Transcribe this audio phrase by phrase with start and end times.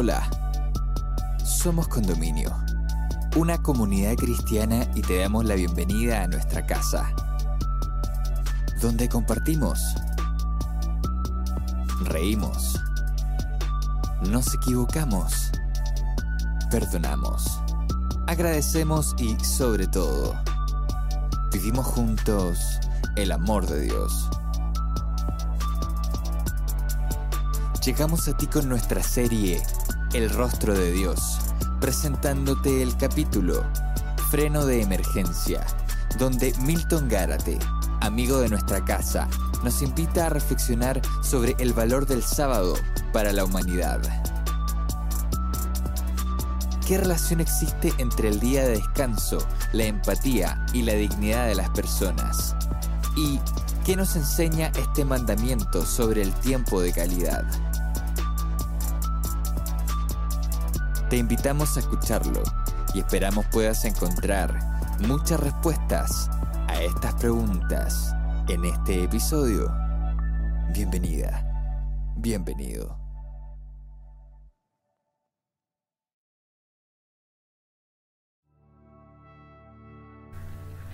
[0.00, 0.30] Hola,
[1.44, 2.54] somos Condominio,
[3.34, 7.12] una comunidad cristiana y te damos la bienvenida a nuestra casa,
[8.80, 9.80] donde compartimos,
[12.02, 12.80] reímos,
[14.30, 15.50] nos equivocamos,
[16.70, 17.60] perdonamos,
[18.28, 20.40] agradecemos y sobre todo,
[21.52, 22.78] vivimos juntos
[23.16, 24.30] el amor de Dios.
[27.84, 29.60] Llegamos a ti con nuestra serie
[30.14, 31.38] El rostro de Dios,
[31.82, 33.62] presentándote el capítulo
[34.30, 35.66] Freno de Emergencia,
[36.18, 37.58] donde Milton Gárate,
[38.00, 39.28] amigo de nuestra casa,
[39.62, 42.74] nos invita a reflexionar sobre el valor del sábado
[43.12, 44.00] para la humanidad.
[46.86, 51.68] ¿Qué relación existe entre el día de descanso, la empatía y la dignidad de las
[51.68, 52.56] personas?
[53.14, 53.38] ¿Y
[53.84, 57.44] qué nos enseña este mandamiento sobre el tiempo de calidad?
[61.10, 62.42] Te invitamos a escucharlo
[62.92, 64.52] y esperamos puedas encontrar
[65.00, 66.28] muchas respuestas
[66.68, 68.14] a estas preguntas
[68.46, 69.74] en este episodio.
[70.74, 72.98] Bienvenida, bienvenido.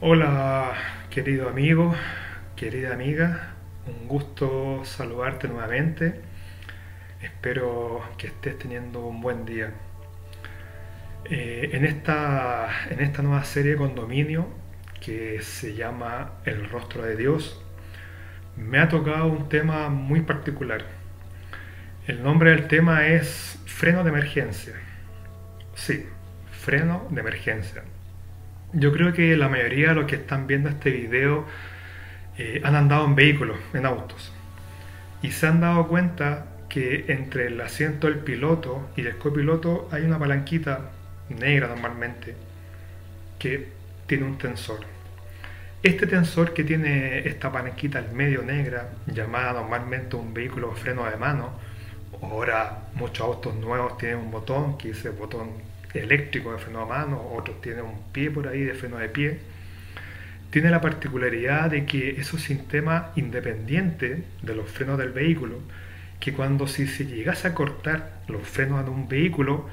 [0.00, 0.72] Hola,
[1.08, 1.94] querido amigo,
[2.56, 3.54] querida amiga,
[3.86, 6.20] un gusto saludarte nuevamente.
[7.22, 9.72] Espero que estés teniendo un buen día.
[11.26, 14.48] Eh, en, esta, en esta nueva serie Condominio,
[15.00, 17.62] que se llama El rostro de Dios,
[18.56, 20.84] me ha tocado un tema muy particular.
[22.06, 24.74] El nombre del tema es freno de emergencia.
[25.74, 26.06] Sí,
[26.50, 27.82] freno de emergencia.
[28.72, 31.46] Yo creo que la mayoría de los que están viendo este video
[32.38, 34.32] eh, han andado en vehículos, en autos,
[35.22, 40.04] y se han dado cuenta que entre el asiento del piloto y el copiloto hay
[40.04, 40.90] una palanquita
[41.30, 42.34] negra normalmente
[43.38, 43.68] que
[44.06, 44.80] tiene un tensor.
[45.82, 51.16] Este tensor que tiene esta palanquita al medio negra, llamada normalmente un vehículo freno de
[51.16, 51.52] mano,
[52.20, 55.48] ahora muchos autos nuevos tienen un botón que dice botón
[55.94, 59.38] eléctrico de freno de mano, otros tienen un pie por ahí de freno de pie,
[60.50, 65.60] tiene la particularidad de que es un sistema independiente de los frenos del vehículo,
[66.18, 69.68] que cuando si se llegase a cortar los frenos de un vehículo,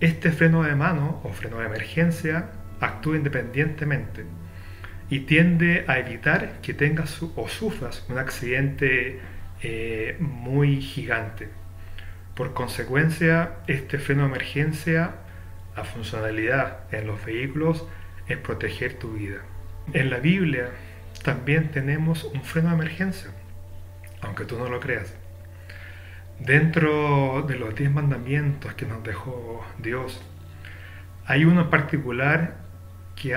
[0.00, 2.50] este freno de mano o freno de emergencia
[2.80, 4.24] actúa independientemente
[5.10, 9.20] y tiende a evitar que tengas o sufras un accidente
[9.62, 11.48] eh, muy gigante.
[12.34, 15.16] Por consecuencia, este freno de emergencia,
[15.76, 17.86] la funcionalidad en los vehículos
[18.28, 19.42] es proteger tu vida.
[19.92, 20.70] En la Biblia
[21.24, 23.30] también tenemos un freno de emergencia,
[24.22, 25.12] aunque tú no lo creas.
[26.40, 30.22] Dentro de los diez mandamientos que nos dejó Dios,
[31.26, 32.56] hay uno particular
[33.14, 33.36] que,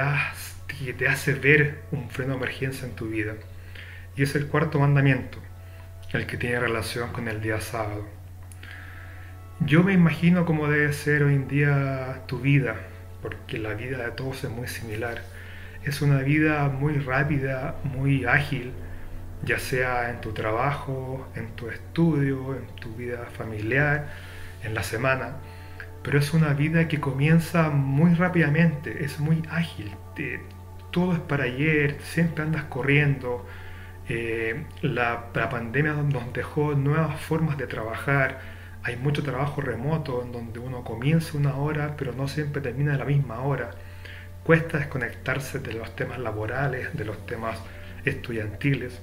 [0.67, 3.33] que te hace ver un freno de emergencia en tu vida.
[4.15, 5.37] Y es el cuarto mandamiento,
[6.13, 8.07] el que tiene relación con el día sábado.
[9.59, 12.77] Yo me imagino cómo debe ser hoy en día tu vida,
[13.21, 15.21] porque la vida de todos es muy similar.
[15.83, 18.71] Es una vida muy rápida, muy ágil,
[19.45, 24.07] ya sea en tu trabajo, en tu estudio, en tu vida familiar,
[24.63, 25.37] en la semana.
[26.03, 29.91] Pero es una vida que comienza muy rápidamente, es muy ágil,
[30.91, 33.45] todo es para ayer, siempre andas corriendo.
[34.09, 38.41] Eh, la, la, pandemia nos dejó nuevas formas de trabajar,
[38.83, 42.97] hay mucho trabajo remoto en donde uno comienza una hora pero no siempre termina a
[42.97, 43.71] la misma hora.
[44.43, 47.57] Cuesta desconectarse de los temas laborales, de los temas
[48.03, 49.01] estudiantiles.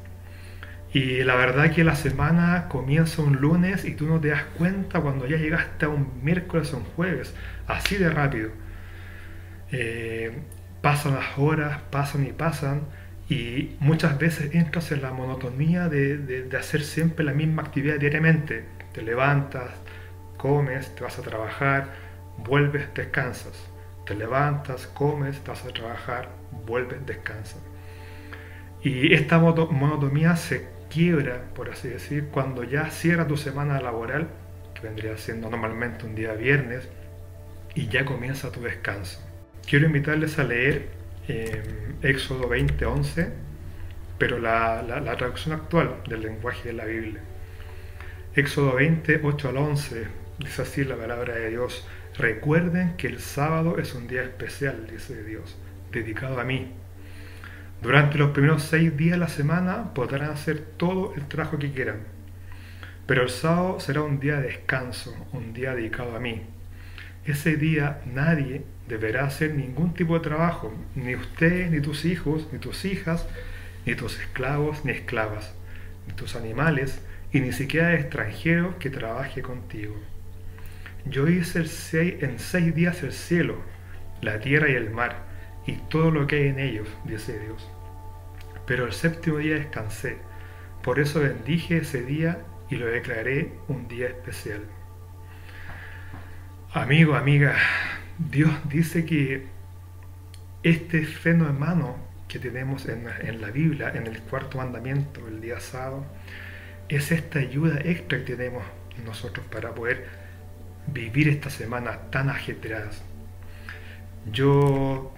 [0.93, 5.01] Y la verdad que la semana comienza un lunes y tú no te das cuenta
[5.01, 7.33] cuando ya llegaste a un miércoles o un jueves,
[7.69, 8.51] así de rápido.
[9.71, 10.33] Eh,
[10.83, 12.83] pasan las horas, pasan y pasan,
[13.29, 18.65] y muchas veces entras en la monotonía de, de, hacer siempre la misma actividad diariamente.
[18.93, 19.71] Te levantas,
[20.37, 21.91] comes, te vas a trabajar,
[22.39, 23.53] vuelves, descansas.
[24.07, 26.31] Te levantas, comes, te vas a trabajar,
[26.67, 27.61] vuelves, descansas.
[28.83, 34.29] Y esta monotonía se quiebra, por así decir, cuando ya cierra tu semana laboral,
[34.75, 36.89] que vendría siendo normalmente un día viernes,
[37.75, 39.21] y ya comienza tu descanso.
[39.67, 40.89] Quiero invitarles a leer
[41.29, 41.63] eh,
[42.03, 43.31] Éxodo 20:11,
[44.19, 47.21] pero la, la, traducción actual del lenguaje de la Biblia.
[48.35, 50.07] Éxodo 20, 8 al 11,
[50.39, 51.87] dice así la palabra de Dios.
[52.19, 55.57] Recuerden que el sábado es un día especial, dice Dios,
[55.91, 56.75] dedicado a mí
[57.83, 62.01] durante los primeros seis días de la semana podrán hacer todo el trabajo que quieran.
[63.07, 66.43] Pero el sábado será un día de descanso, un día dedicado a mí.
[67.25, 72.59] Ese día nadie deberá hacer ningún tipo de trabajo, ni usted, ni tus hijos, ni
[72.59, 73.27] tus hijas,
[73.87, 75.55] ni tus esclavos, ni esclavas,
[76.07, 77.01] ni tus animales,
[77.33, 79.97] y ni siquiera extranjero que trabaje contigo.
[81.07, 81.61] Yo hice
[82.21, 83.57] en seis días el cielo,
[84.21, 85.30] la tierra y el mar,
[85.67, 87.69] y todo lo que hay en ellos, dice Dios.
[88.67, 90.19] Pero el séptimo día descansé,
[90.83, 92.39] por eso bendije ese día
[92.71, 94.63] y lo declaré un día especial.
[96.73, 97.57] Amigo, amiga,
[98.19, 99.47] Dios dice que
[100.63, 101.07] este
[101.59, 101.97] mano
[102.29, 106.07] que tenemos en, la Biblia, en el cuarto mandamiento, el día sábado,
[106.89, 108.63] es esta ayuda extra que tenemos
[109.05, 110.07] nosotros para poder
[110.87, 113.03] vivir esta semana tan ajetreadas.
[114.31, 115.10] Yo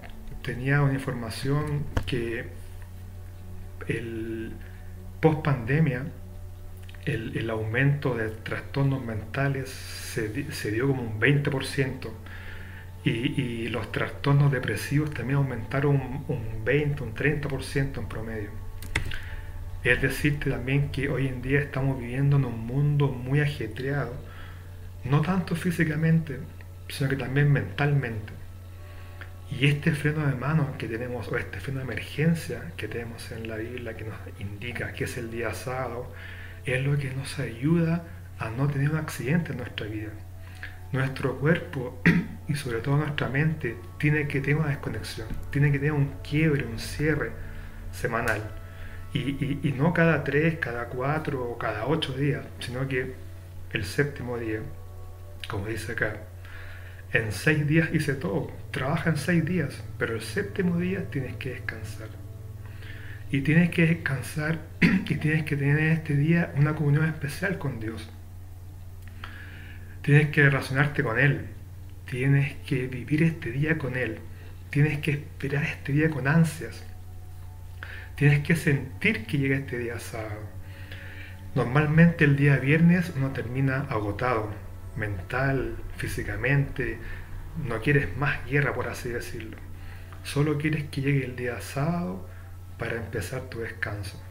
[0.43, 2.45] tenía una información que
[3.87, 4.51] el
[5.19, 6.05] post pandemia
[7.05, 12.09] el, aumento de trastornos mentales se, dio como un 20%
[13.03, 18.49] y, y, los trastornos depresivos también aumentaron un, un 20, un 30% en promedio.
[19.83, 24.13] Es decirte también que hoy en día estamos viviendo en un mundo muy ajetreado,
[25.03, 26.39] no tanto físicamente,
[26.87, 28.42] sino que también mentalmente.
[29.59, 33.47] Y este freno de mano que tenemos, o este freno de emergencia que tenemos en
[33.47, 36.11] la Biblia, que nos indica que es el día sábado,
[36.65, 38.03] es lo que nos ayuda
[38.39, 40.09] a no tener un accidente en nuestra vida.
[40.91, 42.01] Nuestro cuerpo
[42.47, 46.65] y sobre todo nuestra mente tiene que tener una desconexión, tiene que tener un quiebre,
[46.65, 47.31] un cierre
[47.91, 48.41] semanal.
[49.13, 53.13] Y, no cada tres, cada cuatro o cada ocho días, sino que
[53.71, 54.61] el séptimo día,
[55.47, 56.17] como dice acá,
[57.13, 61.51] en seis días hice todo, trabaja en seis días, pero el séptimo día tienes que
[61.51, 62.09] descansar.
[63.31, 68.09] Y tienes que descansar y tienes que tener este día una comunión especial con Dios.
[70.01, 71.45] Tienes que relacionarte con Él.
[72.09, 74.19] Tienes que vivir este día con Él.
[74.69, 76.83] Tienes que esperar este día con ansias.
[78.15, 80.41] Tienes que sentir que llega este día sábado.
[81.55, 84.51] Normalmente el día viernes uno termina agotado,
[84.95, 86.97] mental, físicamente.
[87.67, 89.57] No quieres más guerra, por así decirlo.
[90.23, 92.27] Solo quieres que llegue el día sábado
[92.77, 94.21] para empezar tu descanso.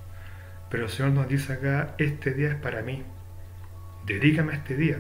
[0.71, 3.05] Pero el Señor nos dice acá, este día es para mí.
[4.07, 4.99] Dedícame a este día.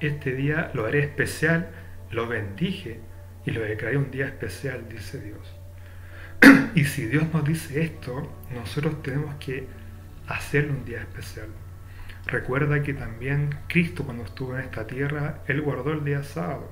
[0.00, 1.70] Este día lo haré especial,
[2.10, 3.00] lo bendije
[3.46, 5.56] y lo declaré un día especial, dice Dios.
[6.74, 9.66] y si Dios nos dice esto, nosotros tenemos que
[10.28, 11.48] hacerle un día especial.
[12.26, 16.70] Recuerda que también Cristo cuando estuvo en esta tierra, Él guardó el día sábado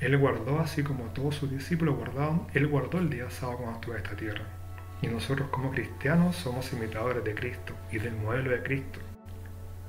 [0.00, 3.94] él guardó, así como todos sus discípulos guardaron, Él guardó el día sábado cuando estuvo
[3.94, 4.44] en esta tierra.
[5.02, 9.00] Y nosotros como cristianos somos imitadores de Cristo y del modelo de Cristo.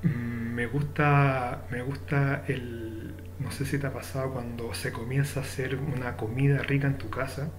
[0.02, 5.40] Mm, me gusta, me gusta el, no sé si te ha pasado cuando se comienza
[5.40, 7.50] a hacer una comida rica en tu casa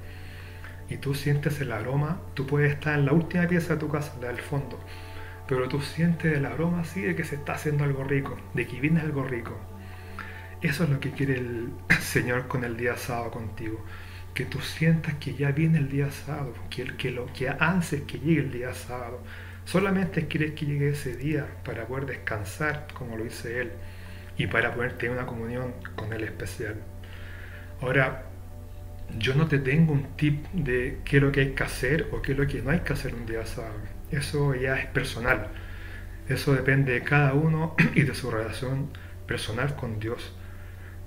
[0.89, 4.13] y tú sientes el aroma, tú puedes estar en la última pieza de tu casa,
[4.21, 4.77] la del fondo,
[5.51, 8.79] pero tú sientes el aroma así de que se está haciendo algo rico, de que
[8.79, 9.59] viene algo rico.
[10.61, 13.83] Eso es lo que quiere el Señor con el día sábado contigo.
[14.33, 18.19] Que tú sientas que ya viene el día sábado, que, que lo que antes que
[18.19, 19.19] llegue el día sábado.
[19.65, 23.71] Solamente quieres que llegue ese día para poder descansar, como lo dice Él,
[24.37, 26.75] y para poder tener una comunión con Él especial.
[27.81, 28.23] Ahora,
[29.17, 32.21] yo no te tengo un tip de qué es lo que hay que hacer o
[32.21, 34.00] qué es lo que no hay que hacer un día sábado.
[34.11, 35.47] Eso ya es personal.
[36.27, 38.89] Eso depende de cada uno y de su relación
[39.27, 40.35] personal con Dios.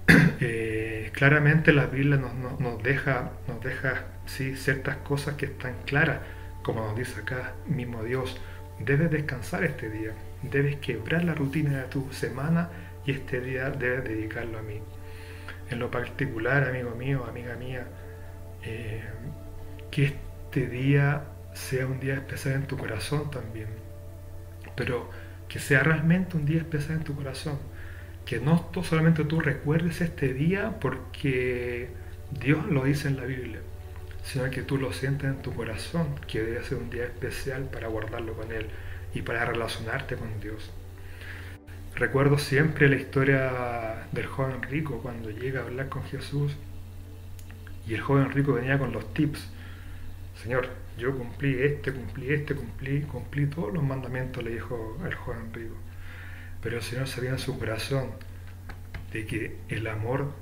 [0.40, 6.18] Eh, claramente la Biblia nos, deja, nos deja sí, ciertas cosas que están claras,
[6.62, 8.38] como nos dice acá mismo Dios.
[8.80, 10.10] Debes descansar este día,
[10.42, 12.68] debes quebrar la rutina de tu semana
[13.06, 14.82] y este día debes dedicarlo a mí.
[15.70, 17.86] En lo particular, amigo mío, amiga mía,
[18.62, 19.04] eh,
[19.90, 21.22] que este día
[21.54, 23.68] sea un día especial en tu corazón también,
[24.76, 25.08] pero
[25.48, 27.58] que sea realmente un día especial en tu corazón
[28.24, 31.88] que no solamente tú recuerdes este día porque
[32.30, 33.60] Dios lo dice en la Biblia,
[34.22, 37.88] sino que tú lo sientes en tu corazón, que debe ser un día especial para
[37.88, 38.66] guardarlo con Él
[39.14, 40.70] y para relacionarte con Dios.
[41.96, 46.52] Recuerdo siempre la historia del joven rico cuando llega a hablar con Jesús
[47.86, 49.50] y el joven rico venía con los tips.
[50.42, 55.52] Señor, yo cumplí este, cumplí este, cumplí, cumplí todos los mandamientos, le dijo el joven
[55.52, 55.76] rico.
[56.62, 58.10] Pero el Señor sabía en su corazón
[59.12, 60.32] de que el amor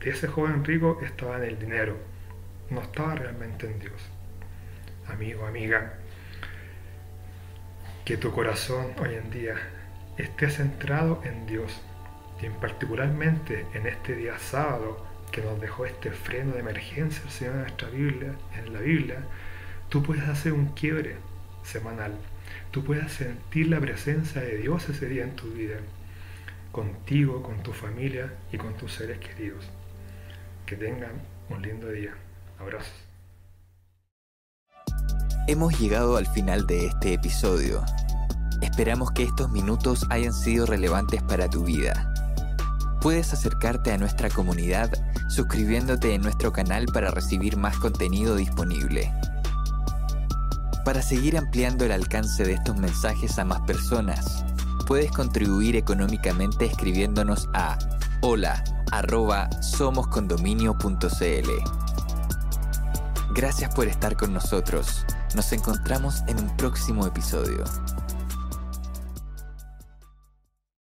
[0.00, 1.96] de ese joven rico estaba en el dinero,
[2.70, 4.10] no estaba realmente en Dios.
[5.08, 5.94] Amigo, amiga,
[8.04, 9.54] que tu corazón hoy en día
[10.18, 11.80] esté centrado en Dios
[12.42, 17.56] y particularmente en este día sábado que nos dejó este freno de emergencia el Señor
[17.56, 19.18] nuestra Biblia, en la Biblia,
[19.88, 21.16] tú puedes hacer un quiebre
[21.64, 22.12] semanal.
[22.70, 25.78] Tú puedes sentir la presencia de Dios ese día en tu vida,
[26.70, 29.64] contigo, con tu familia y con tus seres queridos.
[30.66, 32.14] Que tengan un lindo día.
[32.60, 32.94] Abrazos.
[35.48, 37.82] Hemos llegado al final de este episodio.
[38.62, 42.13] Esperamos que estos minutos hayan sido relevantes para tu vida.
[43.04, 44.90] Puedes acercarte a nuestra comunidad
[45.28, 49.12] suscribiéndote en nuestro canal para recibir más contenido disponible.
[50.86, 54.42] Para seguir ampliando el alcance de estos mensajes a más personas,
[54.86, 57.76] puedes contribuir económicamente escribiéndonos a
[58.22, 58.64] hola
[63.34, 65.04] Gracias por estar con nosotros.
[65.34, 67.64] Nos encontramos en un próximo episodio.